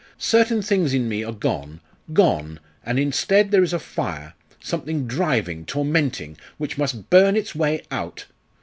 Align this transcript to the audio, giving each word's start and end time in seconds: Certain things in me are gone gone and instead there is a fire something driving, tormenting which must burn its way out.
Certain 0.17 0.63
things 0.63 0.95
in 0.95 1.07
me 1.07 1.23
are 1.23 1.31
gone 1.31 1.79
gone 2.11 2.59
and 2.83 2.97
instead 2.97 3.51
there 3.51 3.61
is 3.61 3.71
a 3.71 3.77
fire 3.77 4.33
something 4.59 5.05
driving, 5.05 5.63
tormenting 5.63 6.35
which 6.57 6.75
must 6.75 7.11
burn 7.11 7.35
its 7.37 7.53
way 7.53 7.83
out. 7.91 8.25